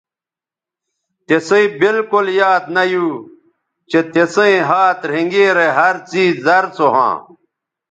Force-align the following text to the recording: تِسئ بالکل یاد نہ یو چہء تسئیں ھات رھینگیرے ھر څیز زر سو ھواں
تِسئ 1.27 1.65
بالکل 1.79 2.25
یاد 2.39 2.63
نہ 2.75 2.83
یو 2.91 3.07
چہء 3.89 4.07
تسئیں 4.13 4.59
ھات 4.69 4.99
رھینگیرے 5.11 5.67
ھر 5.77 5.95
څیز 6.09 6.35
زر 6.45 6.65
سو 6.75 6.87
ھواں 6.93 7.13